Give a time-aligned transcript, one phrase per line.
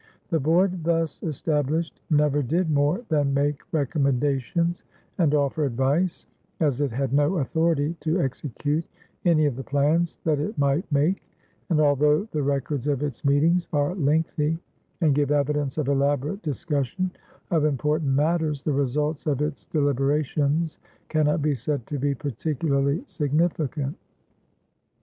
[0.31, 4.83] The board thus established never did more than make recommendations
[5.19, 6.25] and offer advice,
[6.59, 8.87] as it had no authority to execute
[9.25, 11.23] any of the plans that it might make;
[11.69, 14.57] and although the records of its meetings are lengthy
[15.01, 17.11] and give evidence of elaborate discussion
[17.51, 20.79] of important matters, the results of its deliberations
[21.09, 23.95] cannot be said to be particularly significant.